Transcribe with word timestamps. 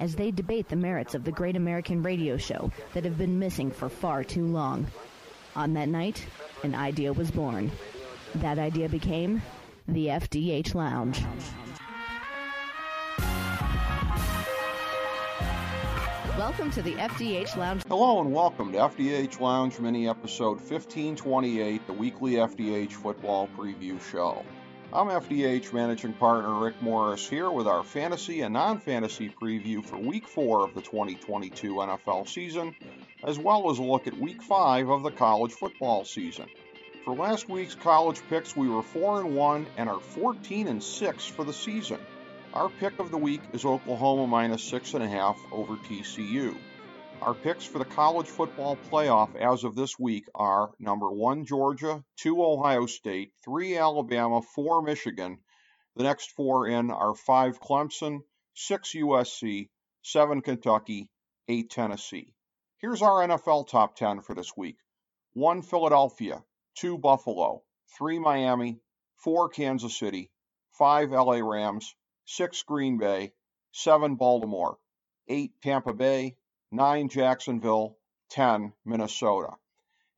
as 0.00 0.16
they 0.16 0.30
debate 0.30 0.68
the 0.68 0.76
merits 0.76 1.14
of 1.14 1.24
the 1.24 1.30
great 1.30 1.56
American 1.56 2.02
radio 2.02 2.38
show 2.38 2.72
that 2.94 3.04
have 3.04 3.18
been 3.18 3.38
missing 3.38 3.70
for 3.70 3.90
far 3.90 4.24
too 4.24 4.46
long. 4.46 4.86
On 5.54 5.74
that 5.74 5.88
night, 5.88 6.26
an 6.62 6.74
idea 6.74 7.12
was 7.12 7.30
born. 7.30 7.70
That 8.36 8.58
idea 8.58 8.88
became 8.88 9.42
the 9.86 10.06
FDH 10.06 10.74
Lounge. 10.74 11.22
Welcome 16.38 16.70
to 16.70 16.80
the 16.80 16.94
FDH 16.94 17.56
Lounge. 17.56 17.82
Hello 17.86 18.22
and 18.22 18.32
welcome 18.32 18.72
to 18.72 18.78
FDH 18.78 19.40
Lounge 19.40 19.78
Mini 19.78 20.08
episode 20.08 20.56
1528, 20.56 21.86
the 21.86 21.92
weekly 21.92 22.32
FDH 22.32 22.92
football 22.92 23.50
preview 23.58 24.00
show. 24.10 24.42
I'm 24.92 25.06
FDH 25.06 25.72
Managing 25.72 26.14
Partner 26.14 26.52
Rick 26.52 26.82
Morris 26.82 27.28
here 27.28 27.48
with 27.48 27.68
our 27.68 27.84
fantasy 27.84 28.40
and 28.40 28.52
non 28.52 28.80
fantasy 28.80 29.28
preview 29.28 29.84
for 29.84 29.96
Week 29.96 30.26
4 30.26 30.64
of 30.64 30.74
the 30.74 30.80
2022 30.80 31.74
NFL 31.74 32.28
season, 32.28 32.74
as 33.22 33.38
well 33.38 33.70
as 33.70 33.78
a 33.78 33.84
look 33.84 34.08
at 34.08 34.18
Week 34.18 34.42
5 34.42 34.88
of 34.88 35.04
the 35.04 35.12
college 35.12 35.52
football 35.52 36.04
season. 36.04 36.48
For 37.04 37.14
last 37.14 37.48
week's 37.48 37.76
college 37.76 38.20
picks, 38.28 38.56
we 38.56 38.68
were 38.68 38.82
4 38.82 39.20
and 39.20 39.36
1 39.36 39.66
and 39.76 39.88
are 39.88 40.00
14 40.00 40.66
and 40.66 40.82
6 40.82 41.26
for 41.26 41.44
the 41.44 41.52
season. 41.52 42.00
Our 42.52 42.68
pick 42.68 42.98
of 42.98 43.12
the 43.12 43.18
week 43.18 43.42
is 43.52 43.64
Oklahoma 43.64 44.26
minus 44.26 44.68
6.5 44.68 45.36
over 45.52 45.76
TCU. 45.76 46.56
Our 47.22 47.34
picks 47.34 47.66
for 47.66 47.78
the 47.78 47.84
college 47.84 48.28
football 48.28 48.78
playoff 48.90 49.36
as 49.36 49.64
of 49.64 49.74
this 49.74 49.98
week 49.98 50.24
are 50.34 50.70
number 50.78 51.10
one, 51.10 51.44
Georgia, 51.44 52.02
two, 52.16 52.42
Ohio 52.42 52.86
State, 52.86 53.34
three, 53.44 53.76
Alabama, 53.76 54.40
four, 54.40 54.80
Michigan. 54.80 55.38
The 55.96 56.04
next 56.04 56.30
four 56.30 56.66
in 56.66 56.90
are 56.90 57.14
five, 57.14 57.60
Clemson, 57.60 58.20
six, 58.54 58.94
USC, 58.94 59.68
seven, 60.02 60.40
Kentucky, 60.40 61.10
eight, 61.46 61.68
Tennessee. 61.68 62.32
Here's 62.78 63.02
our 63.02 63.28
NFL 63.28 63.68
top 63.68 63.96
10 63.96 64.22
for 64.22 64.34
this 64.34 64.56
week 64.56 64.78
one, 65.34 65.60
Philadelphia, 65.60 66.42
two, 66.74 66.96
Buffalo, 66.96 67.62
three, 67.98 68.18
Miami, 68.18 68.80
four, 69.16 69.50
Kansas 69.50 69.94
City, 69.98 70.30
five, 70.70 71.10
LA 71.10 71.40
Rams, 71.40 71.94
six, 72.24 72.62
Green 72.62 72.96
Bay, 72.96 73.34
seven, 73.72 74.14
Baltimore, 74.14 74.78
eight, 75.28 75.52
Tampa 75.62 75.92
Bay, 75.92 76.36
9 76.72 77.08
Jacksonville, 77.08 77.96
10 78.28 78.72
Minnesota. 78.84 79.56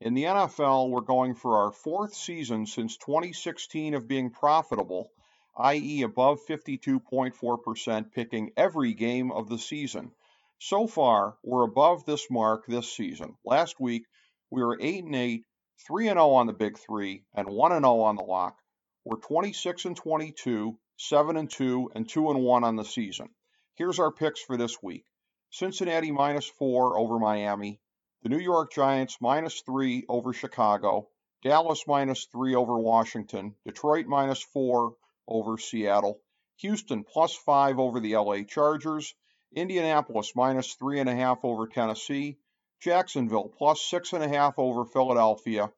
In 0.03 0.13
the 0.13 0.25
NFL, 0.25 0.91
we're 0.91 1.01
going 1.01 1.35
for 1.35 1.57
our 1.65 1.73
fourth 1.73 2.15
season 2.15 2.67
since 2.67 2.99
2016 2.99 3.95
of 3.95 4.07
being 4.07 4.29
profitable, 4.29 5.11
i.e., 5.57 6.03
above 6.03 6.41
52.4%, 6.47 8.13
picking 8.13 8.53
every 8.55 8.93
game 8.93 9.33
of 9.33 9.49
the 9.49 9.59
season. 9.59 10.13
So 10.59 10.87
far, 10.87 11.39
we're 11.43 11.65
above 11.65 12.05
this 12.05 12.31
mark 12.31 12.67
this 12.67 12.93
season. 12.93 13.35
Last 13.47 13.81
week, 13.81 14.05
we 14.51 14.63
were 14.63 14.77
8 14.79 15.05
and 15.05 15.17
8, 15.17 15.45
3 15.87 16.09
and 16.09 16.19
0 16.19 16.31
on 16.33 16.47
the 16.49 16.53
Big 16.53 16.77
3, 16.79 17.25
and 17.35 17.49
1 17.49 17.73
and 17.73 17.85
0 17.85 18.01
on 18.01 18.17
the 18.17 18.25
lock. 18.25 18.59
We're 19.07 19.17
26 19.17 19.87
and 19.87 19.97
22, 19.97 20.79
7 20.99 21.37
and 21.39 21.51
2, 21.51 21.93
and 21.95 22.07
2 22.07 22.31
and 22.31 22.41
1 22.43 22.65
on 22.65 22.77
the 22.77 22.85
season. 22.85 23.31
Here's 23.75 23.99
our 23.99 24.13
picks 24.13 24.43
for 24.43 24.59
this 24.59 24.83
week. 24.83 25.07
Cincinnati 25.55 26.11
minus 26.11 26.47
four 26.47 26.97
over 26.99 27.19
Miami, 27.19 27.79
the 28.23 28.31
New 28.31 28.39
York 28.39 28.73
Giants 28.73 29.19
minus 29.21 29.61
three 29.61 30.07
over 30.09 30.33
Chicago, 30.33 31.11
Dallas 31.43 31.87
minus 31.87 32.25
three 32.25 32.55
over 32.55 32.79
Washington, 32.79 33.55
Detroit 33.63 34.07
minus 34.07 34.41
four 34.41 34.97
over 35.29 35.59
Seattle, 35.59 36.23
Houston 36.61 37.05
plus 37.05 37.35
five 37.35 37.79
over 37.79 38.01
the 38.01 38.17
LA 38.17 38.45
Chargers, 38.45 39.15
Indianapolis 39.55 40.33
minus 40.35 40.73
three 40.73 41.01
and 41.01 41.09
a 41.11 41.15
half 41.15 41.45
over 41.45 41.67
Tennessee, 41.67 42.39
Jacksonville 42.81 43.51
plus 43.51 43.83
six 43.83 44.15
and 44.15 44.25
a 44.25 44.29
half 44.29 44.59
over 44.59 44.87
Philadelphia, 44.87 45.71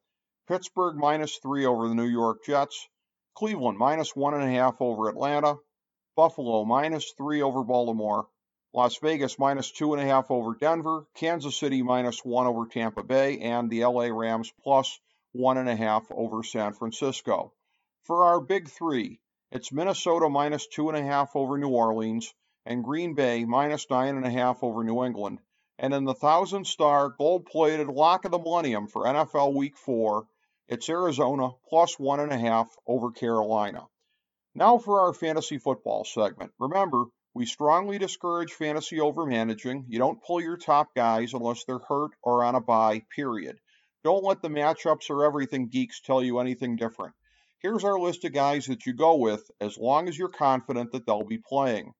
Pittsburgh 0.47 0.95
minus 0.95 1.35
three 1.39 1.65
over 1.65 1.89
the 1.89 1.95
New 1.95 2.07
York 2.07 2.45
Jets, 2.45 2.87
Cleveland 3.33 3.77
minus 3.77 4.15
one 4.15 4.35
and 4.35 4.43
a 4.43 4.51
half 4.51 4.77
over 4.79 5.09
Atlanta, 5.09 5.57
Buffalo 6.15 6.63
minus 6.63 7.11
three 7.17 7.41
over 7.41 7.61
Baltimore, 7.61 8.29
Las 8.75 8.97
Vegas 8.97 9.39
minus 9.39 9.71
two 9.71 9.93
and 9.93 10.03
a 10.03 10.05
half 10.05 10.29
over 10.29 10.53
Denver, 10.53 11.05
Kansas 11.13 11.55
City 11.55 11.81
minus 11.81 12.25
one 12.25 12.45
over 12.45 12.65
Tampa 12.65 13.03
Bay, 13.03 13.39
and 13.39 13.69
the 13.69 13.85
LA 13.85 14.07
Rams 14.07 14.51
plus 14.63 14.99
one 15.31 15.57
and 15.57 15.69
a 15.69 15.75
half 15.77 16.11
over 16.11 16.43
San 16.43 16.73
Francisco. 16.73 17.53
For 18.01 18.25
our 18.25 18.41
big 18.41 18.67
three, 18.67 19.21
it's 19.49 19.71
Minnesota 19.71 20.27
minus 20.27 20.67
two 20.67 20.89
and 20.89 20.97
a 20.97 21.01
half 21.01 21.37
over 21.37 21.57
New 21.57 21.69
Orleans, 21.69 22.33
and 22.65 22.83
Green 22.83 23.13
Bay 23.13 23.45
minus 23.45 23.89
nine 23.89 24.17
and 24.17 24.25
a 24.25 24.29
half 24.29 24.61
over 24.61 24.83
New 24.83 25.05
England. 25.05 25.39
And 25.79 25.93
in 25.93 26.03
the 26.03 26.13
thousand 26.13 26.67
star 26.67 27.07
gold 27.07 27.45
plated 27.45 27.87
lock 27.87 28.25
of 28.25 28.31
the 28.31 28.39
millennium 28.39 28.87
for 28.87 29.05
NFL 29.05 29.53
Week 29.53 29.77
4, 29.77 30.27
it's 30.67 30.89
Arizona 30.89 31.51
plus 31.69 31.97
one 31.97 32.19
and 32.19 32.33
a 32.33 32.37
half 32.37 32.75
over 32.85 33.11
Carolina. 33.11 33.87
Now 34.53 34.79
for 34.79 34.99
our 34.99 35.13
fantasy 35.13 35.59
football 35.59 36.03
segment. 36.03 36.51
Remember, 36.59 37.05
we 37.35 37.45
strongly 37.45 37.97
discourage 37.97 38.53
fantasy 38.53 39.01
over 39.01 39.25
managing. 39.25 39.83
You 39.89 39.99
don't 39.99 40.23
pull 40.23 40.39
your 40.39 40.55
top 40.55 40.95
guys 40.95 41.33
unless 41.33 41.65
they're 41.65 41.79
hurt 41.79 42.11
or 42.23 42.45
on 42.45 42.55
a 42.55 42.61
bye, 42.61 43.01
period. 43.13 43.59
Don't 44.05 44.23
let 44.23 44.41
the 44.41 44.47
matchups 44.47 45.09
or 45.09 45.25
everything 45.25 45.67
geeks 45.67 45.99
tell 45.99 46.23
you 46.23 46.39
anything 46.39 46.77
different. 46.77 47.13
Here's 47.59 47.83
our 47.83 47.99
list 47.99 48.23
of 48.23 48.31
guys 48.31 48.67
that 48.67 48.85
you 48.85 48.93
go 48.93 49.17
with 49.17 49.51
as 49.59 49.77
long 49.77 50.07
as 50.07 50.17
you're 50.17 50.29
confident 50.29 50.93
that 50.93 51.05
they'll 51.05 51.25
be 51.25 51.37
playing. 51.37 51.91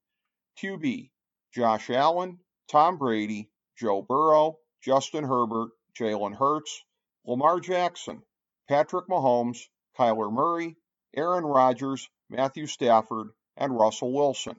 QB 0.63 1.09
Josh 1.53 1.90
Allen, 1.90 2.40
Tom 2.69 2.97
Brady, 2.97 3.50
Joe 3.78 4.02
Burrow, 4.02 4.56
Justin 4.81 5.25
Herbert, 5.25 5.72
Jalen 6.00 6.35
Hurts, 6.35 6.81
Lamar 7.25 7.59
Jackson, 7.59 8.22
Patrick 8.69 9.07
Mahomes, 9.09 9.59
Kyler 10.00 10.31
Murray, 10.31 10.78
Aaron 11.13 11.44
Rodgers, 11.44 12.07
Matthew 12.29 12.67
Stafford, 12.67 13.31
and 13.57 13.78
Russell 13.78 14.13
Wilson. 14.13 14.56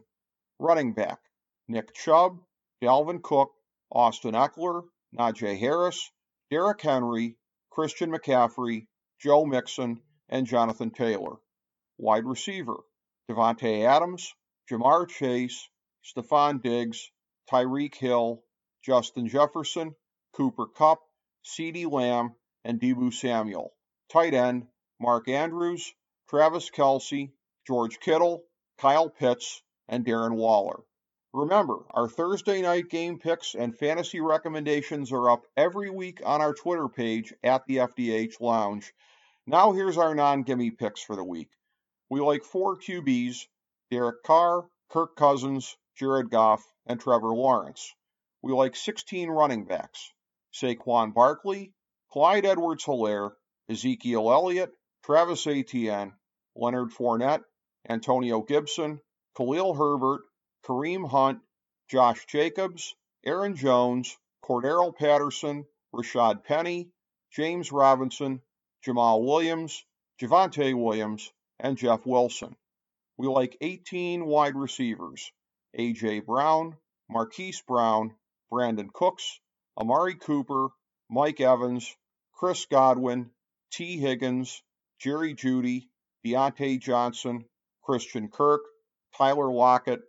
Running 0.59 0.95
back 0.95 1.21
Nick 1.69 1.95
Chubb, 1.95 2.41
Dalvin 2.83 3.23
Cook, 3.23 3.53
Austin 3.91 4.33
Ekeler, 4.33 4.85
Najee 5.15 5.59
Harris, 5.59 6.11
Derrick 6.51 6.81
Henry, 6.81 7.37
Christian 7.71 8.11
McCaffrey, 8.11 8.87
Joe 9.21 9.45
Mixon, 9.45 10.01
and 10.29 10.47
Jonathan 10.47 10.91
Taylor. 10.91 11.37
Wide 11.99 12.25
receiver 12.25 12.77
Davante 13.29 13.85
Adams, 13.85 14.33
Ja'Marr 14.71 15.09
Chase, 15.09 15.69
Stefon 16.05 16.63
Diggs, 16.63 17.11
Tyreek 17.51 17.95
Hill, 17.95 18.43
Justin 18.85 19.29
Jefferson, 19.29 19.95
Cooper 20.33 20.67
Kupp, 20.67 21.01
CeeDee 21.45 21.91
Lamb, 21.91 22.35
and 22.65 22.81
Deebo 22.81 23.13
Samuel. 23.13 23.75
Tight 24.11 24.35
end 24.35 24.69
Mark 25.01 25.29
Andrews, 25.29 25.93
Travis 26.29 26.71
Kelce, 26.71 27.33
George 27.67 28.01
Kittle, 28.01 28.45
Kyle 28.79 29.11
Pitts, 29.11 29.63
and 29.89 30.05
Darren 30.05 30.37
Waller. 30.37 30.81
Remember, 31.33 31.85
our 31.91 32.09
Thursday 32.09 32.63
night 32.63 32.89
game 32.89 33.19
picks 33.19 33.55
and 33.55 33.77
fantasy 33.77 34.21
recommendations 34.21 35.13
are 35.13 35.29
up 35.29 35.47
every 35.57 35.91
week 35.91 36.21
on 36.25 36.41
our 36.41 36.55
Twitter 36.55 36.89
page 36.89 37.35
at 37.45 37.67
the 37.67 37.77
FDH 37.77 38.41
Lounge. 38.41 38.95
Now 39.47 39.73
here's 39.73 39.99
our 39.99 40.15
non-gimme 40.15 40.71
picks 40.71 41.03
for 41.03 41.15
the 41.15 41.23
week. 41.23 41.51
We 42.09 42.21
like 42.21 42.43
four 42.43 42.79
QBs, 42.79 43.49
Derek 43.91 44.23
Carr, 44.23 44.65
Kirk 44.89 45.15
Cousins, 45.17 45.77
Jared 45.97 46.31
Goff, 46.31 46.65
and 46.87 46.99
Trevor 46.99 47.35
Lawrence. 47.35 47.95
We 48.43 48.53
like 48.53 48.77
16 48.77 49.29
running 49.29 49.65
backs, 49.67 50.13
Saquon 50.55 51.13
Barkley, 51.13 51.75
Clyde 52.11 52.47
Edwards-Helaire, 52.47 53.33
Ezekiel 53.69 54.33
Elliott, 54.33 54.73
Travis 55.05 55.47
Etienne, 55.47 56.15
Leonard 56.55 56.93
Fournette, 56.93 57.45
Antonio 57.89 58.41
Gibson, 58.41 59.01
Khalil 59.37 59.75
Herbert, 59.75 60.23
Kareem 60.65 61.07
Hunt, 61.07 61.41
Josh 61.89 62.25
Jacobs, 62.25 62.95
Aaron 63.23 63.55
Jones, 63.55 64.17
Cordarrelle 64.43 64.97
Patterson, 64.97 65.67
Rashaad 65.95 66.43
Penny, 66.43 66.89
James 67.33 67.71
Robinson, 67.71 68.41
Jamaal 68.87 69.27
Williams, 69.27 69.85
Javonte 70.19 70.75
Williams, 70.75 71.31
and 71.61 71.77
Jeff 71.77 72.07
Wilson. 72.07 72.57
We 73.19 73.27
like 73.27 73.59
18 73.61 74.25
wide 74.25 74.57
receivers 74.57 75.31
A.J. 75.75 76.21
Brown, 76.21 76.79
Marquise 77.11 77.61
Brown, 77.61 78.15
Brandin 78.51 78.91
Cooks, 78.91 79.39
Amari 79.77 80.15
Cooper, 80.15 80.69
Mike 81.11 81.43
Evans, 81.43 81.95
Chris 82.33 82.65
Godwin, 82.65 83.31
Tee 83.71 83.99
Higgins, 83.99 84.63
Jerry 84.99 85.35
Jeudy, 85.35 85.89
Diontae 86.25 86.81
Johnson, 86.81 87.45
Christian 87.83 88.29
Kirk, 88.29 88.63
Tyler 89.17 89.51
Lockett, 89.51 90.01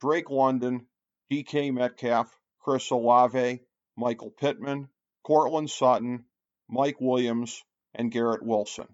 Drake 0.00 0.30
London, 0.30 0.86
DK 1.30 1.72
Metcalf, 1.72 2.34
Chris 2.60 2.90
Olave, 2.90 3.60
Michael 3.96 4.30
Pittman, 4.30 4.88
Courtland 5.22 5.70
Sutton, 5.70 6.24
Mike 6.68 7.00
Williams, 7.00 7.62
and 7.94 8.10
Garrett 8.10 8.42
Wilson. 8.42 8.88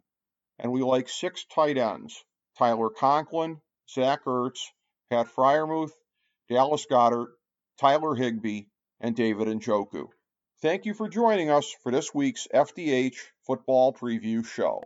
And 0.59 0.73
we 0.73 0.83
like 0.83 1.09
six 1.09 1.45
tight 1.45 1.79
ends 1.79 2.25
Tyler 2.59 2.91
Conklin, 2.91 3.61
Zach 3.89 4.25
Ertz, 4.25 4.61
Pat 5.09 5.29
Freiermuth, 5.29 5.93
Dallas 6.49 6.87
Goedert, 6.87 7.29
Tyler 7.79 8.15
Higbee, 8.15 8.65
and 9.01 9.15
David 9.15 9.49
Njoku. 9.49 10.09
Thank 10.61 10.85
you 10.85 10.95
for 10.95 11.09
joining 11.09 11.49
us 11.49 11.71
for 11.83 11.91
this 11.91 12.13
week's 12.13 12.47
FDH 12.53 13.17
Football 13.47 13.95
Preview 13.95 14.45
Show. 14.45 14.83